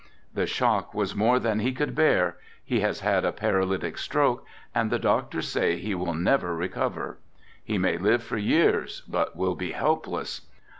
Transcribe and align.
The 0.33 0.47
shock 0.47 0.95
was 0.95 1.15
more 1.15 1.37
than 1.37 1.59
he 1.59 1.73
could 1.73 1.93
bear, 1.93 2.37
he 2.63 2.79
has 2.79 3.01
had 3.01 3.23
a 3.23 3.31
paralytic 3.31 3.99
stroke 3.99 4.43
and 4.73 4.89
the 4.89 4.97
doctors 4.97 5.47
say 5.47 5.77
he 5.77 5.93
will 5.93 6.15
never 6.15 6.55
recover. 6.55 7.19
He 7.63 7.77
may 7.77 7.99
live 7.99 8.23
for 8.23 8.39
years 8.39 9.03
but 9.07 9.35
will 9.35 9.53
be 9.53 9.73
helpless. 9.73 10.41